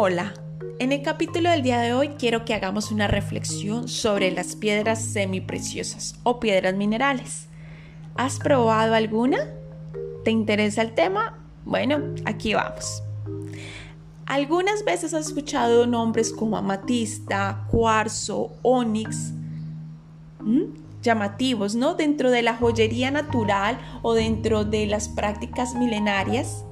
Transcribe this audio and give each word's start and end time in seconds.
Hola, 0.00 0.32
en 0.78 0.92
el 0.92 1.02
capítulo 1.02 1.50
del 1.50 1.64
día 1.64 1.80
de 1.80 1.92
hoy 1.92 2.10
quiero 2.10 2.44
que 2.44 2.54
hagamos 2.54 2.92
una 2.92 3.08
reflexión 3.08 3.88
sobre 3.88 4.30
las 4.30 4.54
piedras 4.54 5.02
semipreciosas 5.02 6.14
o 6.22 6.38
piedras 6.38 6.76
minerales. 6.76 7.48
¿Has 8.14 8.38
probado 8.38 8.94
alguna? 8.94 9.38
¿Te 10.22 10.30
interesa 10.30 10.82
el 10.82 10.94
tema? 10.94 11.40
Bueno, 11.64 12.14
aquí 12.26 12.54
vamos. 12.54 13.02
Algunas 14.24 14.84
veces 14.84 15.14
has 15.14 15.26
escuchado 15.26 15.84
nombres 15.88 16.32
como 16.32 16.56
amatista, 16.56 17.66
cuarzo, 17.68 18.52
onix, 18.62 19.32
llamativos, 21.02 21.74
¿no? 21.74 21.94
Dentro 21.94 22.30
de 22.30 22.42
la 22.42 22.54
joyería 22.54 23.10
natural 23.10 23.80
o 24.02 24.14
dentro 24.14 24.64
de 24.64 24.86
las 24.86 25.08
prácticas 25.08 25.74
milenarias 25.74 26.64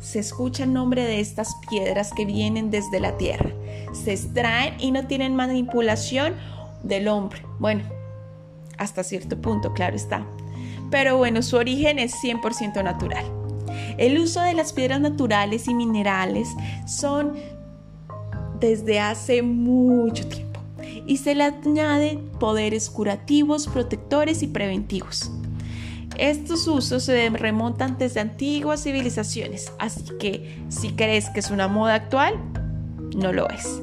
se 0.00 0.18
escucha 0.18 0.64
el 0.64 0.72
nombre 0.72 1.04
de 1.04 1.20
estas 1.20 1.54
piedras 1.68 2.12
que 2.14 2.24
vienen 2.24 2.70
desde 2.70 3.00
la 3.00 3.16
tierra. 3.16 3.50
Se 3.92 4.12
extraen 4.12 4.74
y 4.78 4.90
no 4.90 5.06
tienen 5.06 5.34
manipulación 5.34 6.34
del 6.82 7.08
hombre. 7.08 7.42
Bueno, 7.58 7.82
hasta 8.76 9.02
cierto 9.02 9.40
punto, 9.40 9.72
claro 9.72 9.96
está. 9.96 10.24
Pero 10.90 11.16
bueno, 11.18 11.42
su 11.42 11.56
origen 11.56 11.98
es 11.98 12.14
100% 12.22 12.82
natural. 12.82 13.24
El 13.98 14.18
uso 14.18 14.40
de 14.40 14.54
las 14.54 14.72
piedras 14.72 15.00
naturales 15.00 15.68
y 15.68 15.74
minerales 15.74 16.48
son 16.86 17.34
desde 18.60 19.00
hace 19.00 19.42
mucho 19.42 20.26
tiempo 20.28 20.60
y 21.06 21.16
se 21.18 21.34
le 21.34 21.44
añaden 21.44 22.28
poderes 22.38 22.90
curativos, 22.90 23.66
protectores 23.66 24.42
y 24.42 24.46
preventivos. 24.46 25.30
Estos 26.18 26.66
usos 26.66 27.04
se 27.04 27.30
remontan 27.30 27.96
desde 27.96 28.18
antiguas 28.18 28.82
civilizaciones, 28.82 29.72
así 29.78 30.04
que 30.18 30.64
si 30.68 30.90
crees 30.90 31.30
que 31.30 31.38
es 31.38 31.50
una 31.50 31.68
moda 31.68 31.94
actual, 31.94 32.34
no 33.16 33.32
lo 33.32 33.48
es. 33.48 33.80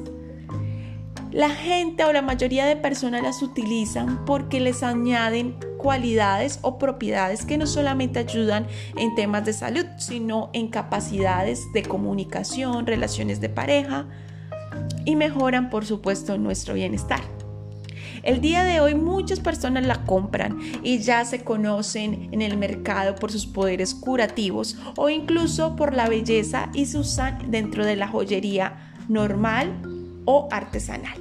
La 1.32 1.48
gente 1.50 2.04
o 2.04 2.12
la 2.12 2.22
mayoría 2.22 2.66
de 2.66 2.76
personas 2.76 3.22
las 3.22 3.42
utilizan 3.42 4.24
porque 4.26 4.60
les 4.60 4.82
añaden 4.82 5.56
cualidades 5.78 6.58
o 6.62 6.78
propiedades 6.78 7.44
que 7.44 7.58
no 7.58 7.66
solamente 7.66 8.18
ayudan 8.18 8.66
en 8.96 9.14
temas 9.14 9.44
de 9.44 9.52
salud, 9.52 9.86
sino 9.98 10.50
en 10.52 10.68
capacidades 10.68 11.72
de 11.72 11.82
comunicación, 11.82 12.86
relaciones 12.86 13.40
de 13.40 13.48
pareja 13.48 14.06
y 15.04 15.16
mejoran, 15.16 15.70
por 15.70 15.86
supuesto, 15.86 16.36
nuestro 16.38 16.74
bienestar. 16.74 17.35
El 18.26 18.40
día 18.40 18.64
de 18.64 18.80
hoy 18.80 18.96
muchas 18.96 19.38
personas 19.38 19.86
la 19.86 20.04
compran 20.04 20.58
y 20.82 20.98
ya 20.98 21.24
se 21.24 21.44
conocen 21.44 22.28
en 22.32 22.42
el 22.42 22.56
mercado 22.56 23.14
por 23.14 23.30
sus 23.30 23.46
poderes 23.46 23.94
curativos 23.94 24.76
o 24.96 25.08
incluso 25.08 25.76
por 25.76 25.94
la 25.94 26.08
belleza 26.08 26.68
y 26.74 26.86
se 26.86 26.98
usan 26.98 27.52
dentro 27.52 27.86
de 27.86 27.94
la 27.94 28.08
joyería 28.08 28.92
normal 29.08 29.80
o 30.24 30.48
artesanal. 30.50 31.20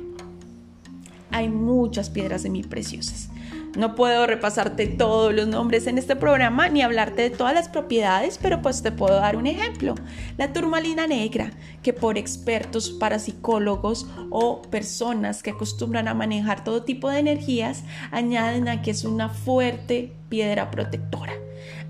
Hay 1.30 1.48
muchas 1.48 2.10
piedras 2.10 2.42
semipreciosas. 2.42 3.30
No 3.76 3.94
puedo 3.94 4.26
repasarte 4.26 4.88
todos 4.88 5.34
los 5.34 5.48
nombres 5.48 5.86
en 5.88 5.98
este 5.98 6.16
programa 6.16 6.70
ni 6.70 6.82
hablarte 6.82 7.24
de 7.24 7.30
todas 7.30 7.54
las 7.54 7.68
propiedades, 7.68 8.40
pero 8.42 8.62
pues 8.62 8.82
te 8.82 8.92
puedo 8.92 9.16
dar 9.16 9.36
un 9.36 9.48
ejemplo. 9.48 9.96
La 10.38 10.54
turmalina 10.54 11.08
negra, 11.08 11.52
que 11.84 11.92
por 11.92 12.18
expertos 12.18 12.92
parapsicólogos 12.92 14.08
o 14.30 14.62
personas 14.62 15.44
que 15.44 15.50
acostumbran 15.50 16.08
a 16.08 16.14
manejar 16.14 16.64
todo 16.64 16.84
tipo 16.84 17.10
de 17.10 17.20
energías, 17.20 17.84
añaden 18.12 18.70
a 18.70 18.82
que 18.82 18.92
es 18.92 19.04
una 19.04 19.28
fuerte 19.28 20.14
piedra 20.30 20.72
protectora. 20.72 21.34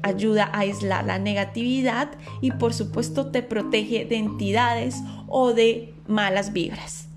Ayuda 0.01 0.45
a 0.45 0.59
aislar 0.59 1.05
la 1.05 1.19
negatividad 1.19 2.09
y 2.41 2.51
por 2.51 2.73
supuesto 2.73 3.27
te 3.27 3.43
protege 3.43 4.05
de 4.05 4.17
entidades 4.17 5.01
o 5.27 5.53
de 5.53 5.93
malas 6.07 6.51
vibras 6.51 7.09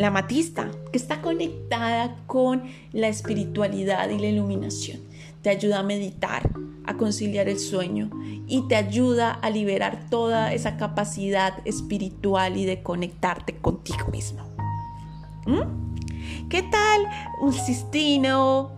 la 0.00 0.06
amatista, 0.06 0.70
que 0.90 0.96
está 0.96 1.20
conectada 1.20 2.16
con 2.26 2.62
la 2.90 3.08
espiritualidad 3.08 4.08
y 4.08 4.18
la 4.18 4.28
iluminación. 4.28 4.98
Te 5.42 5.50
ayuda 5.50 5.80
a 5.80 5.82
meditar, 5.82 6.48
a 6.86 6.96
conciliar 6.96 7.50
el 7.50 7.58
sueño 7.58 8.08
y 8.46 8.66
te 8.66 8.76
ayuda 8.76 9.30
a 9.30 9.50
liberar 9.50 10.06
toda 10.08 10.54
esa 10.54 10.78
capacidad 10.78 11.52
espiritual 11.66 12.56
y 12.56 12.64
de 12.64 12.82
conectarte 12.82 13.58
contigo 13.58 14.06
mismo. 14.10 14.48
¿Mm? 15.44 16.48
¿Qué 16.48 16.62
tal 16.62 17.06
un 17.42 17.52
cistino? 17.52 18.70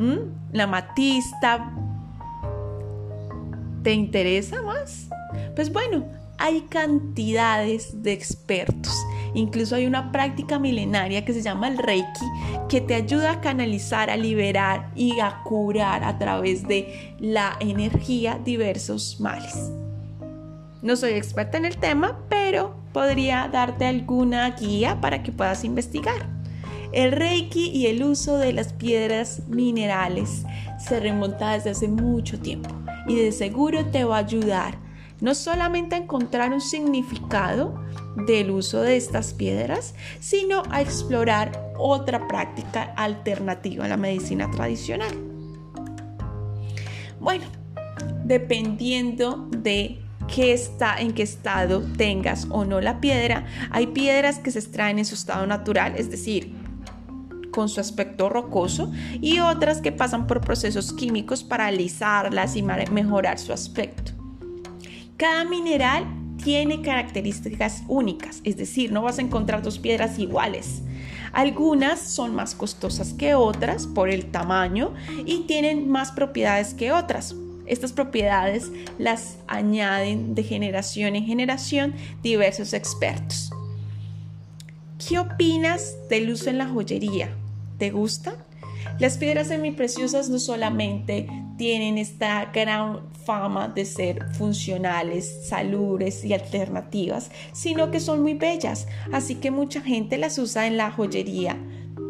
¿Mm? 0.00 0.54
La 0.54 0.64
amatista. 0.64 1.72
¿Te 3.84 3.92
interesa 3.92 4.60
más? 4.62 5.06
Pues 5.54 5.72
bueno, 5.72 6.04
hay 6.36 6.62
cantidades 6.62 8.02
de 8.02 8.12
expertos 8.12 8.92
Incluso 9.34 9.74
hay 9.74 9.86
una 9.86 10.12
práctica 10.12 10.58
milenaria 10.58 11.24
que 11.24 11.32
se 11.32 11.42
llama 11.42 11.68
el 11.68 11.78
Reiki 11.78 12.26
que 12.68 12.80
te 12.80 12.94
ayuda 12.94 13.32
a 13.32 13.40
canalizar, 13.40 14.08
a 14.08 14.16
liberar 14.16 14.90
y 14.94 15.18
a 15.20 15.42
curar 15.42 16.04
a 16.04 16.18
través 16.18 16.66
de 16.66 17.14
la 17.18 17.56
energía 17.60 18.40
diversos 18.42 19.20
males. 19.20 19.72
No 20.82 20.96
soy 20.96 21.12
experta 21.12 21.56
en 21.56 21.64
el 21.64 21.76
tema, 21.78 22.20
pero 22.28 22.76
podría 22.92 23.48
darte 23.48 23.86
alguna 23.86 24.50
guía 24.50 25.00
para 25.00 25.22
que 25.22 25.32
puedas 25.32 25.64
investigar. 25.64 26.28
El 26.92 27.10
Reiki 27.10 27.70
y 27.70 27.86
el 27.86 28.04
uso 28.04 28.38
de 28.38 28.52
las 28.52 28.72
piedras 28.72 29.42
minerales 29.48 30.44
se 30.78 31.00
remonta 31.00 31.52
desde 31.52 31.70
hace 31.70 31.88
mucho 31.88 32.38
tiempo 32.38 32.70
y 33.08 33.16
de 33.16 33.32
seguro 33.32 33.86
te 33.86 34.04
va 34.04 34.16
a 34.16 34.20
ayudar 34.20 34.83
no 35.24 35.34
solamente 35.34 35.94
a 35.94 35.98
encontrar 35.98 36.52
un 36.52 36.60
significado 36.60 37.82
del 38.26 38.50
uso 38.50 38.82
de 38.82 38.98
estas 38.98 39.32
piedras, 39.32 39.94
sino 40.20 40.62
a 40.68 40.82
explorar 40.82 41.72
otra 41.78 42.28
práctica 42.28 42.92
alternativa 42.94 43.86
a 43.86 43.88
la 43.88 43.96
medicina 43.96 44.50
tradicional. 44.50 45.16
Bueno, 47.20 47.46
dependiendo 48.26 49.48
de 49.50 50.02
qué 50.28 50.52
está, 50.52 51.00
en 51.00 51.12
qué 51.12 51.22
estado 51.22 51.80
tengas 51.96 52.46
o 52.50 52.66
no 52.66 52.82
la 52.82 53.00
piedra, 53.00 53.46
hay 53.70 53.86
piedras 53.86 54.38
que 54.38 54.50
se 54.50 54.58
extraen 54.58 54.98
en 54.98 55.06
su 55.06 55.14
estado 55.14 55.46
natural, 55.46 55.94
es 55.96 56.10
decir, 56.10 56.54
con 57.50 57.70
su 57.70 57.80
aspecto 57.80 58.28
rocoso 58.28 58.92
y 59.22 59.38
otras 59.38 59.80
que 59.80 59.90
pasan 59.90 60.26
por 60.26 60.42
procesos 60.42 60.92
químicos 60.92 61.42
para 61.42 61.68
alisarlas 61.68 62.56
y 62.56 62.62
mejorar 62.62 63.38
su 63.38 63.54
aspecto. 63.54 64.13
Cada 65.16 65.44
mineral 65.44 66.06
tiene 66.42 66.82
características 66.82 67.84
únicas, 67.86 68.40
es 68.42 68.56
decir, 68.56 68.90
no 68.90 69.02
vas 69.02 69.18
a 69.18 69.22
encontrar 69.22 69.62
dos 69.62 69.78
piedras 69.78 70.18
iguales. 70.18 70.82
Algunas 71.32 72.00
son 72.00 72.34
más 72.34 72.54
costosas 72.54 73.12
que 73.12 73.34
otras 73.34 73.86
por 73.86 74.08
el 74.08 74.26
tamaño 74.26 74.92
y 75.24 75.44
tienen 75.46 75.88
más 75.88 76.12
propiedades 76.12 76.74
que 76.74 76.92
otras. 76.92 77.34
Estas 77.66 77.92
propiedades 77.92 78.70
las 78.98 79.38
añaden 79.46 80.34
de 80.34 80.42
generación 80.42 81.16
en 81.16 81.24
generación 81.24 81.94
diversos 82.22 82.72
expertos. 82.72 83.50
¿Qué 85.06 85.18
opinas 85.18 85.96
del 86.10 86.30
uso 86.30 86.50
en 86.50 86.58
la 86.58 86.68
joyería? 86.68 87.30
¿Te 87.78 87.90
gusta? 87.90 88.36
Las 88.98 89.16
piedras 89.18 89.48
semipreciosas 89.48 90.28
no 90.28 90.38
solamente 90.38 91.28
tienen 91.56 91.98
esta 91.98 92.46
gran 92.46 93.12
fama 93.24 93.68
de 93.68 93.84
ser 93.84 94.32
funcionales, 94.34 95.46
salubres 95.48 96.24
y 96.24 96.32
alternativas, 96.32 97.30
sino 97.52 97.90
que 97.90 98.00
son 98.00 98.22
muy 98.22 98.34
bellas, 98.34 98.86
así 99.12 99.36
que 99.36 99.50
mucha 99.50 99.80
gente 99.80 100.18
las 100.18 100.38
usa 100.38 100.66
en 100.66 100.76
la 100.76 100.90
joyería 100.90 101.56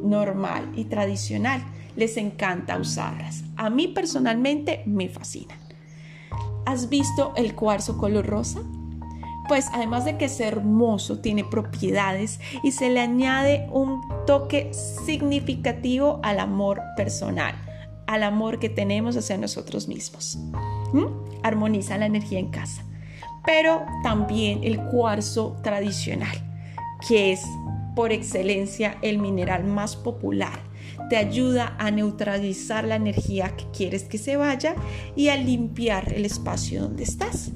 normal 0.02 0.72
y 0.74 0.84
tradicional. 0.84 1.62
Les 1.96 2.16
encanta 2.16 2.76
usarlas. 2.76 3.44
A 3.56 3.70
mí 3.70 3.88
personalmente 3.88 4.82
me 4.84 5.08
fascinan. 5.08 5.58
¿Has 6.66 6.88
visto 6.88 7.32
el 7.36 7.54
cuarzo 7.54 7.98
color 7.98 8.26
rosa? 8.26 8.60
pues 9.48 9.68
además 9.72 10.04
de 10.04 10.16
que 10.16 10.26
es 10.26 10.40
hermoso, 10.40 11.18
tiene 11.18 11.44
propiedades 11.44 12.40
y 12.62 12.72
se 12.72 12.90
le 12.90 13.00
añade 13.00 13.68
un 13.70 14.00
toque 14.26 14.72
significativo 14.72 16.20
al 16.22 16.40
amor 16.40 16.80
personal, 16.96 17.54
al 18.06 18.22
amor 18.22 18.58
que 18.58 18.68
tenemos 18.68 19.16
hacia 19.16 19.38
nosotros 19.38 19.88
mismos. 19.88 20.38
¿Mm? 20.92 21.06
Armoniza 21.42 21.98
la 21.98 22.06
energía 22.06 22.38
en 22.38 22.50
casa. 22.50 22.84
Pero 23.44 23.84
también 24.02 24.64
el 24.64 24.80
cuarzo 24.84 25.56
tradicional, 25.62 26.36
que 27.06 27.32
es 27.32 27.42
por 27.94 28.12
excelencia 28.12 28.98
el 29.02 29.18
mineral 29.18 29.64
más 29.64 29.96
popular. 29.96 30.60
Te 31.10 31.16
ayuda 31.16 31.76
a 31.78 31.90
neutralizar 31.90 32.84
la 32.84 32.96
energía 32.96 33.54
que 33.56 33.66
quieres 33.76 34.04
que 34.04 34.18
se 34.18 34.36
vaya 34.36 34.74
y 35.14 35.28
a 35.28 35.36
limpiar 35.36 36.12
el 36.14 36.24
espacio 36.24 36.82
donde 36.82 37.02
estás. 37.04 37.52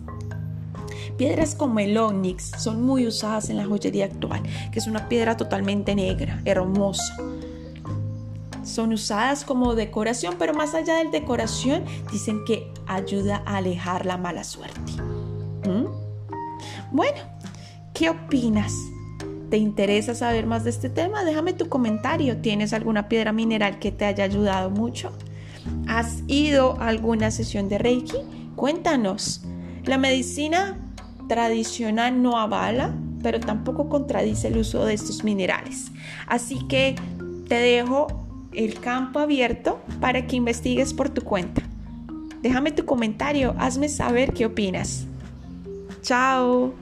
Piedras 1.17 1.55
como 1.55 1.81
el 1.81 1.97
onyx 1.97 2.53
son 2.59 2.83
muy 2.83 3.07
usadas 3.07 3.51
en 3.51 3.57
la 3.57 3.65
joyería 3.65 4.05
actual, 4.05 4.43
que 4.71 4.79
es 4.79 4.87
una 4.87 5.09
piedra 5.09 5.37
totalmente 5.37 5.95
negra, 5.95 6.41
hermosa. 6.45 7.17
Son 8.69 8.93
usadas 8.93 9.45
como 9.45 9.75
decoración, 9.75 10.37
pero 10.39 10.55
más 10.55 10.75
allá 10.75 10.97
de 10.97 11.11
decoración, 11.11 11.85
dicen 12.13 12.45
que 12.45 12.73
ayuda 12.87 13.43
a 13.47 13.57
alejar 13.57 14.07
la 14.07 14.17
mala 14.17 14.45
suerte. 14.45 14.93
¿Mm? 15.67 15.87
Bueno, 16.93 17.19
¿Qué 17.99 18.11
opinas? 18.11 18.73
¿Te 19.51 19.57
interesa 19.57 20.15
saber 20.15 20.47
más 20.47 20.63
de 20.63 20.71
este 20.71 20.89
tema? 20.89 21.25
Déjame 21.25 21.53
tu 21.53 21.69
comentario. 21.69 22.37
¿Tienes 22.37 22.73
alguna 22.73 23.09
piedra 23.09 23.33
mineral 23.33 23.81
que 23.81 23.91
te 23.91 24.05
haya 24.05 24.23
ayudado 24.23 24.71
mucho? 24.71 25.11
¿Has 25.89 26.23
ido 26.29 26.81
a 26.81 26.87
alguna 26.87 27.33
sesión 27.33 27.69
de 27.69 27.79
Reiki? 27.79 28.19
Cuéntanos. 28.55 29.43
La 29.85 29.99
medicina 29.99 30.79
tradicional 31.29 32.23
no 32.23 32.39
avala, 32.39 32.95
pero 33.21 33.41
tampoco 33.41 33.89
contradice 33.89 34.47
el 34.47 34.59
uso 34.59 34.85
de 34.85 34.95
estos 34.95 35.25
minerales. 35.25 35.91
Así 36.29 36.69
que 36.69 36.95
te 37.49 37.57
dejo 37.57 38.28
el 38.59 38.81
campo 38.81 39.21
abierto 39.21 39.81
para 40.01 40.27
que 40.27 40.35
investigues 40.35 40.93
por 40.93 41.09
tu 41.09 41.23
cuenta. 41.23 41.63
Déjame 42.43 42.73
tu 42.73 42.85
comentario, 42.85 43.55
hazme 43.57 43.89
saber 43.89 44.33
qué 44.33 44.47
opinas. 44.47 45.07
Chao. 46.03 46.75